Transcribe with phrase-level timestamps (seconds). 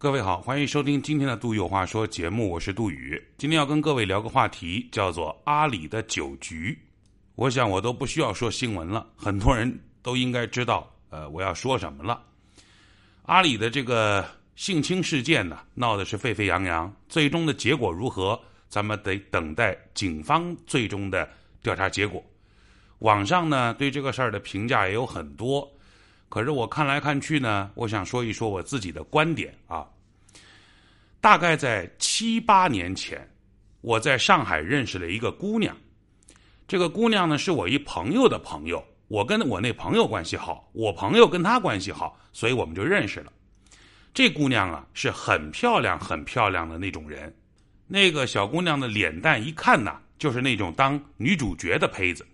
[0.00, 3.20] 各位好，欢迎收听今天的《杜有话说》节目，我是杜宇。
[3.36, 6.78] 今天要跟各位聊个话题，叫做阿里的酒局。
[7.34, 12.22] 我想我都不需要说新闻了，很多人都应该知道，呃，我要说什么了。
[13.22, 14.24] 阿里的这个
[14.54, 21.28] 性侵事件呢，闹的是沸沸扬扬，最终的结果如何，咱们得等待警方最终的
[21.60, 22.24] 调查结果。
[23.00, 25.68] 网上呢，对这个事儿的评价也有很多。
[26.28, 29.86] 可是我看来看去呢，我想说一说我自己的观点啊。
[31.20, 33.28] 大概在七八年前，
[33.80, 35.76] 我在上海认识了一个姑娘。
[36.66, 38.84] 这个姑娘呢，是我一朋友的朋友。
[39.08, 43.32] 我跟我那朋友关系好，我朋友跟她关系好，所以我们就认识了。
[44.12, 47.34] 这姑娘啊，是很漂亮、很漂亮的那种人。
[47.86, 52.26] 那个小姑娘的脸蛋一看呐，就是那种当女主角的胚子，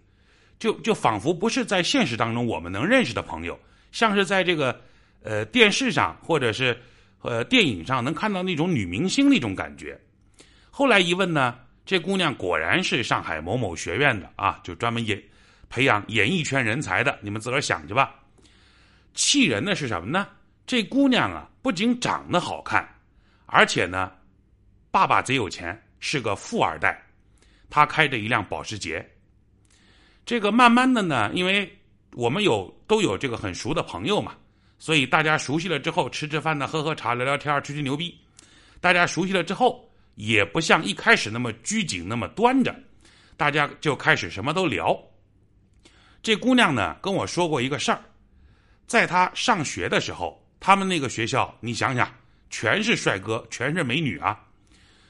[0.58, 3.56] 就就仿佛不是在现实当中我们能认识的朋友。
[3.94, 4.78] 像是在这个
[5.22, 6.76] 呃电视上或者是
[7.22, 9.96] 呃电影上能看到那种女明星那种感觉。
[10.68, 15.22] 后来一问呢，这姑娘果然是上海某某学院的啊，就专门演
[15.70, 17.16] 培养演艺圈人才的。
[17.22, 18.16] 你们自个儿想去吧。
[19.14, 20.26] 气人的是什么呢？
[20.66, 22.84] 这姑娘啊，不仅长得好看，
[23.47, 24.10] 而且呢，
[24.91, 27.00] 爸爸贼有钱，是个富二代。
[27.70, 29.08] 他开着一辆保时捷。
[30.26, 31.78] 这个慢慢的呢，因为。
[32.14, 34.34] 我们有都有这个很熟的朋友嘛，
[34.78, 38.16] 所以大家熟悉了之后，吃吃饭呢，喝喝茶，聊聊天，吹吹牛逼。
[38.80, 42.74] 大家熟悉了之后，也不像一开始那么拘谨，那么端着，
[43.36, 44.96] 大家就开始什么都聊。
[46.22, 48.00] 这姑娘呢跟我说过一个事儿，
[48.86, 52.08] 在她上学的时候，他们那个学校，你想想，
[52.48, 54.38] 全是帅哥，全是美女啊，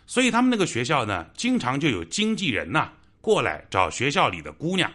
[0.06, 4.90] 所以他们那个学校呢，经常就有经纪人呐过来找学校里的姑娘。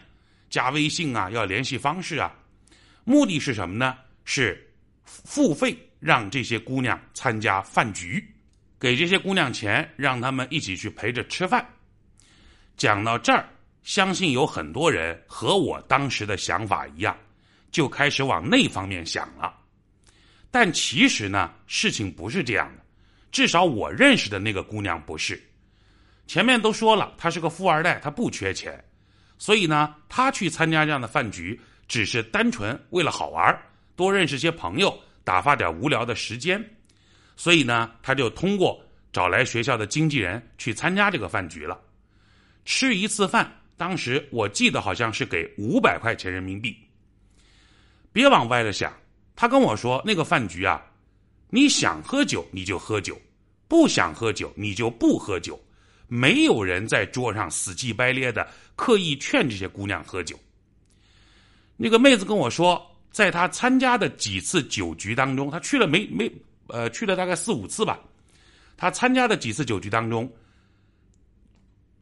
[0.50, 2.34] 加微信啊，要联系方式啊，
[3.04, 3.98] 目的是什么呢？
[4.26, 4.72] 是
[5.04, 8.24] 付费让这些姑娘参加饭局，
[8.80, 11.68] 给这些姑娘钱，让他们一起去陪着吃饭。
[12.78, 13.50] 讲到这儿，
[13.84, 17.18] 相信有很多人和我当时的想法一样，
[17.72, 19.56] 就开始往那方面想了。
[20.52, 22.84] 但其实呢，事情不是这样的，
[23.32, 25.42] 至少我认识的那个姑娘不是。
[26.28, 28.84] 前面都说了，她是个富二代，她不缺钱。
[29.40, 33.60] 所以呢，他去参加这样的饭局，只是单纯为了好玩
[33.96, 36.64] 多认识些朋友，打发点无聊的时间。
[37.36, 38.80] 所以呢，他就通过
[39.14, 41.80] 找来学校的经纪人去参加这个饭局了。
[42.66, 46.78] 吃一次饭，当时我记得好像是给五百块钱人民币。
[48.12, 48.94] 别往歪了想，
[49.38, 50.84] 他跟我说那个饭局啊，
[51.50, 53.18] 你想喝酒你就喝酒，
[53.70, 55.58] 不想喝酒你就不喝酒。
[56.10, 60.38] 没有人在桌上死乞白咧的刻意劝这些姑娘喝酒。
[61.78, 66.30] 那个妹子跟我说，在她参加的几次酒局当中，她去了没没
[66.68, 68.00] 呃去了大概四五次吧。
[68.76, 70.30] 她参加的几次酒局当中，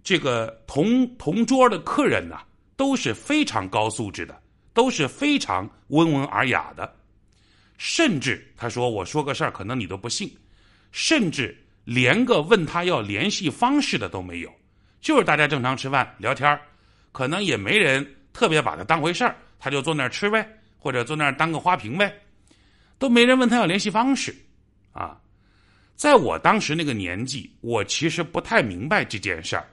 [0.04, 2.40] 这个同同桌的客人呢
[2.78, 4.42] 都是非常高素质的，
[4.74, 6.96] 都是非常温文尔雅的，
[7.78, 10.34] 甚至她说我说个事儿，可能你都不信，
[10.94, 11.56] 甚至。
[11.88, 14.52] 连个问他要联系方式的都没有，
[15.00, 16.60] 就是大家正常吃饭聊天
[17.14, 20.46] 可能也没人特别把他当回事儿，他就坐那儿吃呗，
[20.78, 22.14] 或者坐那儿当个花瓶呗，
[23.00, 24.36] 都没人问他要联系方式，
[24.92, 25.18] 啊，
[25.96, 29.66] 在我当时那个年纪，我其实不太明白这件事儿，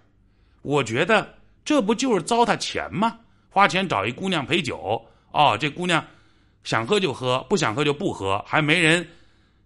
[0.63, 3.19] 我觉得这不就是糟蹋钱吗？
[3.51, 6.03] 花钱找一姑娘陪酒，哦，这姑娘
[6.63, 9.05] 想喝就喝，不想喝就不喝，还没人。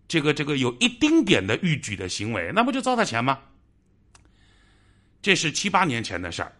[0.08, 3.38] 这个这个有一丁点的逾矩的行为，那不就糟蹋钱吗？
[5.20, 6.52] 这是七八年前的事儿，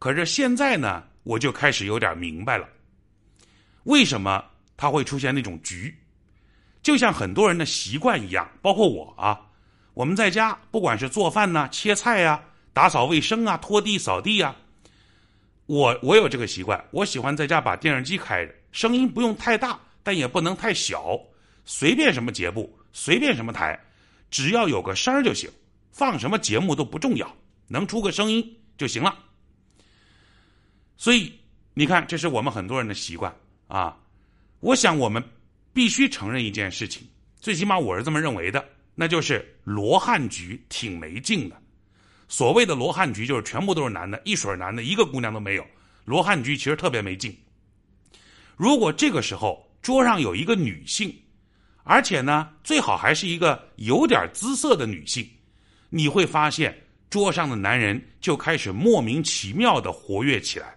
[0.00, 2.68] 可是现在呢，我就开始有点明白了，
[3.84, 4.44] 为什么
[4.76, 5.96] 他会出现那种局？
[6.82, 9.40] 就像很多人的习惯一样，包括我啊，
[9.94, 14.56] 我们在家不管是做饭呐、切菜呀、打扫卫生啊、拖地扫地呀，
[15.66, 21.20] 我我有这个习惯，我喜欢在家把电视机开着，声音不用太大，但也不能太小。
[21.64, 23.78] 随便什么节目，随便什么台，
[24.30, 25.50] 只要有个声儿就行，
[25.90, 27.36] 放什么节目都不重要，
[27.68, 29.16] 能出个声音就行了。
[30.96, 31.32] 所以
[31.74, 33.34] 你看，这是我们很多人的习惯
[33.68, 33.96] 啊。
[34.60, 35.22] 我想我们
[35.72, 37.06] 必须承认一件事情，
[37.40, 41.56] 最起码我是这么认为的，那就是罗汉局挺没劲的。
[42.28, 45.66] 所谓的罗汉局，就是全部都是男的，一水男的，一个姑娘都没有。
[46.04, 47.36] 罗汉局其实特别没劲。
[48.56, 51.14] 如果这个时候桌上有一个女性，
[51.84, 55.28] 而且呢，最好还是一个有点姿色的女性，
[55.90, 56.76] 你会发现
[57.10, 60.74] 桌上的男人就开始莫名其妙的活跃起来。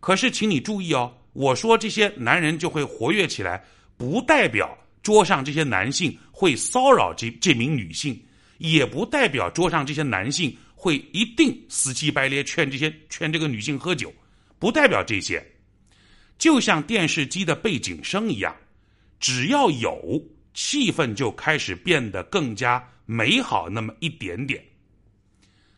[0.00, 3.64] 可是，请你注意哦，我说这些男人就会活跃起来，
[3.96, 8.22] 不代表桌上这些男性会骚扰这这名女性，
[8.58, 14.12] 也不代表桌上这些男性会一定死乞白咧劝这些劝这个女性喝酒，
[14.58, 15.42] 不代表这些。
[16.36, 18.54] 就像电视机的背景声一样，
[19.18, 20.22] 只要有
[20.52, 24.62] 气氛，就开始变得更加美好那么一点点。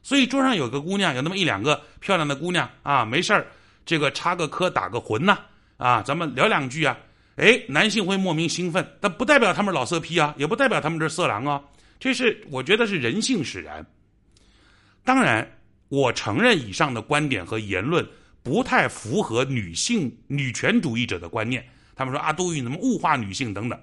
[0.02, 3.46] 所以桌上有个姑娘，有那么一两个漂亮的姑娘啊，没事儿，
[3.84, 5.38] 这个插个科打个魂呐，
[5.76, 6.96] 啊，咱们聊两句啊，
[7.34, 11.60] 哎，男性会莫名兴奋，但不代表他们老色批啊，也不代表他们是色狼啊，
[11.98, 13.84] 这是我觉得是人性使然。
[15.02, 18.06] 当然，我承认以上的观点和言论
[18.42, 23.80] 不太符合女性女权主义者的观念，他们说啊，杜宇怎么物化女性等等。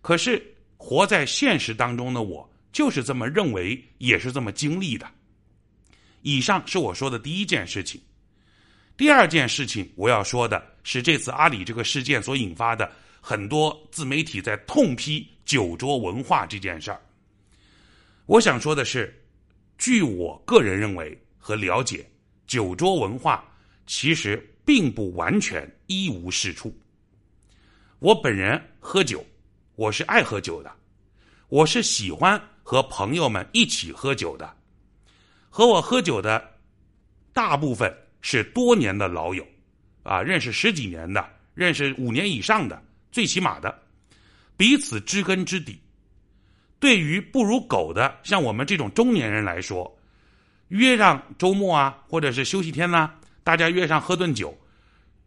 [0.00, 0.42] 可是
[0.76, 5.06] 活在现实当中的我就是这么认为，也是这么经历的。
[6.22, 8.00] 以上是我说的第一件事情，
[8.96, 12.90] 第二件事情我要说的是这次阿里这个事件所引发的
[13.20, 17.00] 很多自媒体在痛批酒桌文化这件事儿。
[18.26, 19.20] 我想说的是，
[19.78, 22.08] 据我个人认为和了解，
[22.46, 23.44] 酒桌文化
[23.84, 26.72] 其实并不完全一无是处。
[28.02, 29.24] 我本人喝酒，
[29.76, 30.72] 我是爱喝酒的，
[31.48, 34.52] 我是喜欢和朋友们一起喝酒的。
[35.48, 36.58] 和我喝酒的
[37.32, 39.46] 大部分是多年的老友，
[40.02, 42.82] 啊，认识十几年的，认识五年以上的，
[43.12, 43.80] 最起码的，
[44.56, 45.80] 彼此知根知底。
[46.80, 49.96] 对于不如狗的像我们这种中年人来说，
[50.70, 53.14] 约上周末啊，或者是休息天呐，
[53.44, 54.52] 大家约上喝顿酒，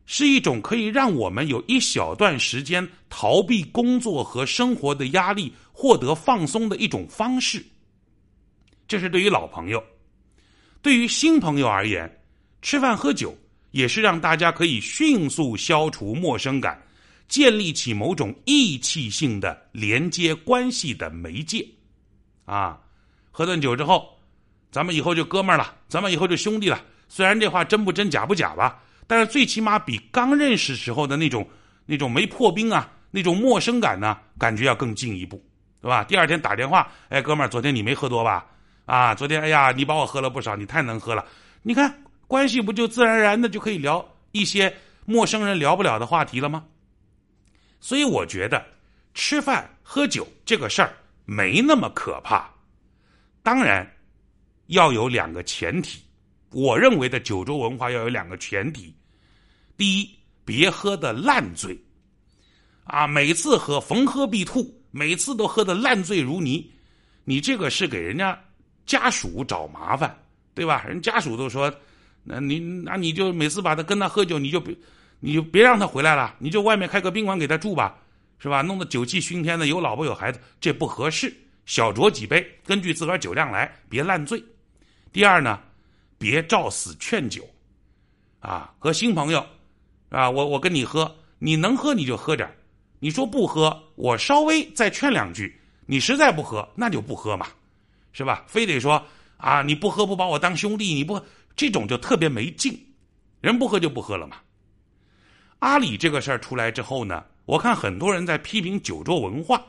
[0.05, 7.65] 是一种可以让我们有一小段时间逃避工作和生活的压力，获得放松的一种方式。
[8.87, 9.83] 这是对于老朋友。
[10.81, 12.21] 对于新朋友而言，
[12.61, 13.35] 吃饭喝酒
[13.71, 16.79] 也是让大家可以迅速消除陌生感、
[17.27, 21.67] 建立起某种义气性的连接关系的媒介。
[22.45, 22.79] 啊，
[23.31, 24.07] 喝顿酒之后，
[24.69, 26.79] 咱们以后就哥们儿了，咱们以后就兄弟了。
[27.09, 31.47] 虽然这话真不真假不假吧，但是最起码比刚认识时候的那种
[31.85, 35.43] 那种没破冰啊，那种陌生感呢，感觉要更进一步，
[35.81, 36.03] 对吧？
[36.03, 38.45] 第二天打电话，哎，哥们儿，昨天你没喝多吧？
[38.85, 41.25] 啊，昨天哎呀，你把我喝了不少，你太能喝了。
[41.61, 44.71] 你看关系不就自然而然的就可以聊一些
[45.05, 46.63] 陌生人聊不了的话题了吗？
[47.79, 48.65] 所以我觉得
[49.13, 50.93] 吃饭喝酒这个事儿
[51.25, 52.49] 没那么可怕。
[53.43, 53.87] 当然
[54.67, 56.01] 要有两个前提，
[56.55, 58.95] 我认为的酒桌文化要有两个前提：
[59.75, 60.09] 第一，
[60.45, 61.77] 别喝的烂醉，
[62.85, 66.71] 啊，每次喝逢喝必吐，每次都喝的烂醉如泥，
[67.25, 68.39] 你这个是给人家。
[68.85, 70.15] 家属找麻烦，
[70.53, 70.85] 对吧？
[70.87, 71.73] 人家属都说，
[72.23, 74.77] 那你那你就每次把他跟他喝酒，你就别
[75.19, 77.97] 你就别让他回来了，你就外面开个宾馆给他住吧，
[78.37, 78.61] 是吧？
[78.61, 81.35] 弄得酒气熏天的，有老婆有孩子，这不合适。
[81.65, 84.41] 小酌几杯，根据自个儿酒量来，别烂醉。
[85.11, 85.59] 第二呢，
[86.17, 87.47] 别照死劝酒，
[88.39, 89.45] 啊，和新朋友，
[90.09, 92.49] 啊，我我跟你喝，你能喝你就喝点
[92.99, 97.47] 你说不喝，我稍微再劝两句，你实在不喝，那就不喝嘛。
[98.17, 98.45] 是吧？
[98.47, 101.21] 非得说啊，你不喝不把我当兄弟，你不
[101.53, 102.73] 这种就特别没劲。
[103.41, 104.37] 人不喝就不喝了嘛。
[105.59, 109.61] 阿里这个事儿出来之后呢，我看很多人在批评酒桌文化，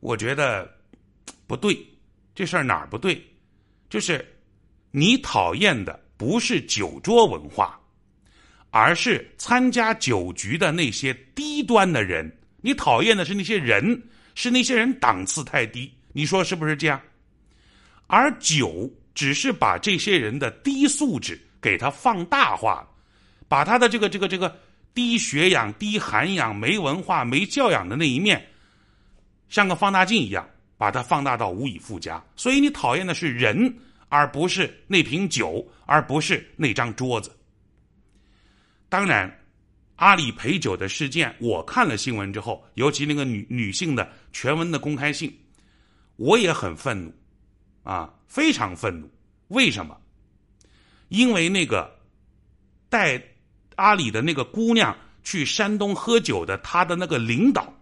[0.00, 0.74] 我觉得
[1.46, 1.86] 不对。
[2.34, 3.22] 这事儿哪儿不对？
[3.90, 4.26] 就是
[4.98, 7.78] 你讨厌的不是酒桌文化，
[8.70, 12.34] 而是参加酒局的那些低端的人。
[12.62, 14.02] 你讨厌的是那些人，
[14.34, 15.92] 是那些人档次太低。
[16.14, 16.98] 你说是不是这样？
[18.06, 22.88] 而酒只是把这些人的低素质给他放大化，
[23.48, 24.58] 把他的这个这个这个
[24.94, 28.42] 低学养、低涵养、没文化、没教养的那一面，
[29.50, 30.48] 像个放大镜一样，
[30.78, 32.24] 把它放大到无以复加。
[32.34, 33.76] 所以你讨厌的是人，
[34.08, 37.30] 而不是那瓶酒，而不是那张桌子。
[38.88, 39.32] 当然，
[39.96, 45.36] 阿里陪酒的事件，我看了新闻之后，尤其那个女女性的全文的公开信。
[46.16, 47.12] 我也很愤怒，
[47.82, 49.10] 啊，非常愤怒。
[49.48, 50.00] 为什么？
[51.08, 51.94] 因为那个
[52.88, 53.22] 带
[53.74, 57.74] 阿里的那个姑娘去山东喝酒的，他的那个领导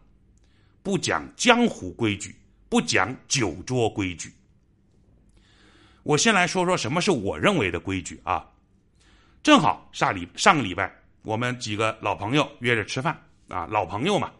[0.82, 2.34] 不讲江湖规矩，
[2.68, 4.32] 不讲酒桌规矩。
[6.04, 8.46] 我先来说说什么是我认为的规矩啊。
[9.42, 10.90] 正好上礼上个礼拜，
[11.22, 14.30] 我们几个老朋友约着吃饭啊，老朋友嘛。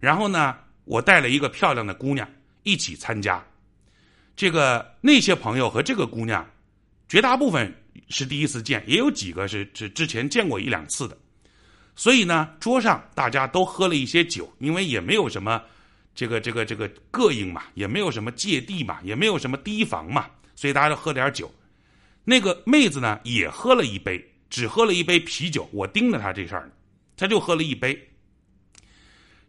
[0.00, 2.26] 然后呢，我带了一个漂亮的姑娘。
[2.64, 3.44] 一起参加，
[4.36, 6.48] 这个那些朋友和这个姑娘，
[7.08, 7.74] 绝大部分
[8.08, 11.18] 是第一次见，也有几个是是之前见过一两次的。
[11.96, 15.60] 所以呢，桌上大家都喝了一些酒，因为也没有什么
[16.14, 21.52] 这个这个这个膈应嘛，也没有什么芥蒂嘛，也没有什么提防嘛，所以大家都喝点酒。
[22.24, 25.68] 那个妹子呢，也喝了一杯，只喝了一杯啤酒。
[25.72, 26.72] 我盯着她这事儿呢，
[27.16, 28.08] 她就喝了一杯。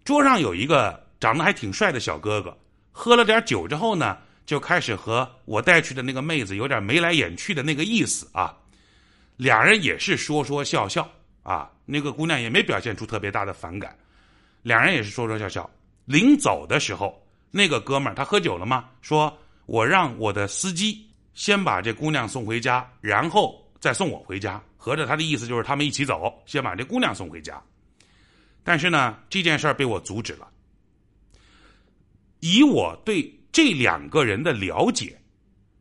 [0.03, 2.57] 桌上有一个长得还挺帅的小哥哥，
[2.91, 8.57] 喝了点酒之后呢，就开始和我带去的那个妹子有点眉来眼去的那个意思啊。
[9.37, 11.09] 俩人也是说说笑笑
[11.43, 13.97] 啊，那个姑娘也没表现出特别大的反感，
[14.61, 15.69] 两人也是说说笑笑。
[16.05, 18.89] 临走的时候，那个哥们儿他喝酒了吗？
[19.01, 24.61] 说我让我的司机先把这姑娘送回家，然后再送我回家。
[24.77, 27.61] 合着他的意思就是他们一起走，先把这姑娘送回家。
[28.63, 30.47] 但是呢，这件事儿被我阻止了。
[32.41, 35.17] 以我对这两个人的了解，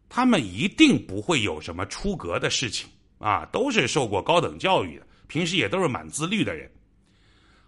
[0.09, 2.89] 他们一定不会有什么出格的事情。
[3.19, 6.69] 啊，都是受过高等教育的，平时也都是蛮自律的人。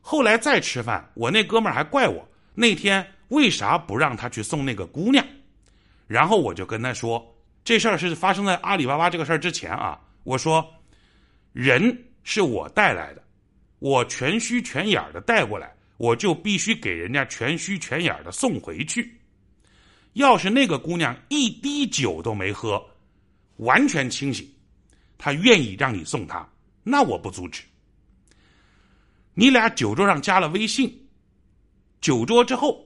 [0.00, 5.24] 后来再吃饭，我那哥们儿还怪我那天为啥不让他去送那个姑娘。
[6.06, 7.24] 然后我就跟他说，
[7.64, 10.00] 这事儿是发生在阿里巴巴这个事儿之前啊。
[10.22, 10.66] 我说，
[11.52, 13.22] 人是我带来的，
[13.78, 19.20] 我全虚全眼的带过来，我就必须给人家全虚全眼的送回去。
[20.14, 22.82] 要是那个姑娘一滴酒都没喝，
[23.56, 24.48] 完全清醒。
[25.18, 26.48] 她愿意让你送她，
[26.82, 27.62] 那我不阻止。
[29.34, 30.90] 你俩酒桌上加了微信，
[32.00, 32.82] 酒桌之后，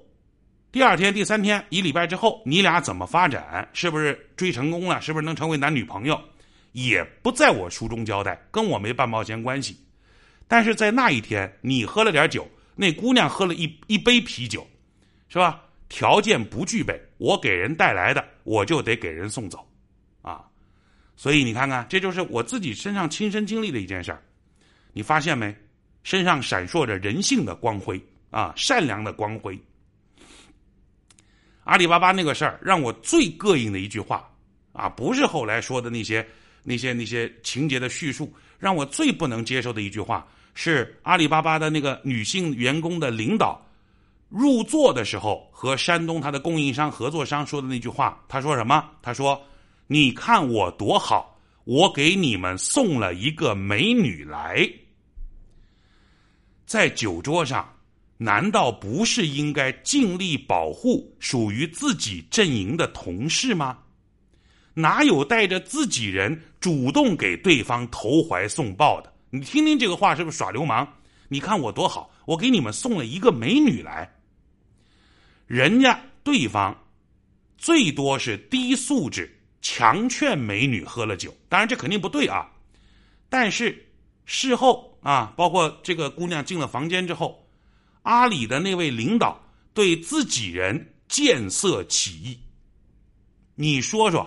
[0.71, 3.67] 第二天、第三天、一礼拜之后，你俩怎么发展？
[3.73, 5.01] 是不是追成功了？
[5.01, 6.21] 是不是能成为男女朋友？
[6.73, 9.79] 也不在我书中交代，跟我没半毛钱关系。
[10.47, 12.47] 但是在那一天，你喝了点酒，
[12.77, 14.67] 那姑娘喝了一一杯啤酒，
[15.31, 15.63] 是吧？
[15.89, 19.67] 条件不具备，我给人带来的，我就得给人送走，
[20.21, 20.45] 啊。
[21.17, 24.23] 所以你看看，这就是我自己身上亲身经历的一件事儿，
[24.93, 25.57] 你发现没？
[26.03, 27.99] 身上闪烁着人性的光辉
[28.31, 29.59] 啊，善良的光辉。
[31.69, 34.27] 阿里巴巴那个事儿让我最膈应的一句话
[34.73, 36.27] 啊，不是后来说的那些
[36.63, 43.63] 那些那些情节的叙述，让我最不能接受的一句话是阿里巴巴的那个女性员工的领导
[44.31, 48.19] 入座的时候和山东他的供应商合作商说的那句话。
[48.29, 48.89] 他说什么？
[49.03, 49.41] 他说。
[49.91, 54.71] 你看我多好，我给你们送了一个美女来。
[56.67, 57.67] 在酒桌上，
[58.19, 63.79] 难道不是应该尽力保护属于自己阵营的同事吗？
[64.75, 69.13] 哪有带着自己人主动给对方投怀送抱的？
[69.31, 70.87] 你听听这个话是不是耍流氓？
[71.29, 74.13] 你看我多好，我给你们送了一个美女来。
[75.47, 76.77] 人家对方
[77.57, 79.35] 最多是低素质。
[79.61, 82.49] 强劝美女喝了酒，当然这肯定不对啊。
[83.29, 83.87] 但是
[84.25, 87.45] 事后啊，包括这个姑娘进了房间之后，
[88.09, 89.39] 阿里的那位领导
[89.75, 92.41] 对自己人见色起意。
[93.55, 94.27] 你说说，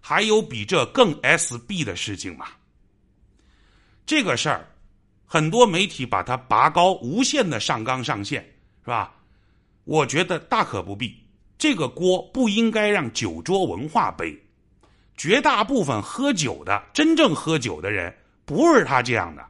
[0.00, 2.48] 还有比这更 SB 的事情吗？
[4.04, 4.68] 这个事儿，
[5.24, 8.42] 很多媒体把它拔高，无限的上纲上线，
[8.82, 9.14] 是吧？
[9.84, 11.16] 我觉得大可不必，
[11.56, 14.36] 这个锅不应该让酒桌文化背。
[15.16, 18.12] 绝大部分喝酒的、真正喝酒的人
[18.44, 19.46] 不是他这样的，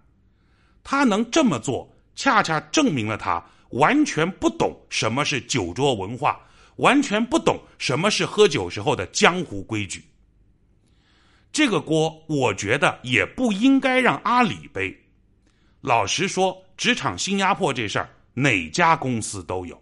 [0.83, 3.43] 他能这么做，恰恰证明了他
[3.75, 6.41] 完全不懂什么是酒桌文化，
[6.77, 10.05] 完全不懂什么是喝酒时候的江湖规矩。
[11.53, 14.97] 这个锅，我觉得也不应该让阿里背。
[15.81, 19.81] 老实说，职场新压迫这事儿，哪家公司都有。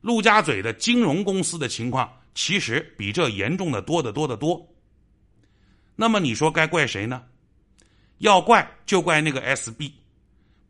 [0.00, 4.66] 陆家嘴的金融公司的情况，其实比这严重的多得多得多。
[5.94, 7.22] 那么你说该怪谁呢？
[8.18, 9.92] 要怪就怪那个 SB，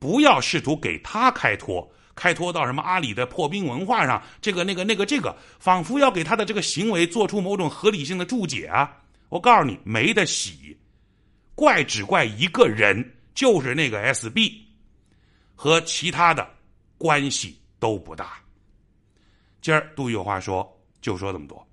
[0.00, 1.88] 不要试图给他开脱，
[2.20, 8.94] 开脱到什么阿里的破冰文化上，这个那个那个这个，仿佛要给他的这个行为做出某种合理性的注解啊！
[9.30, 10.76] 我告诉你，没得洗，
[11.54, 14.52] 怪只怪一个人，就是那个 SB，
[15.54, 16.46] 和其他的
[16.98, 18.34] 关系都不大。
[19.62, 21.66] 今儿杜宇有话说，就说这么多。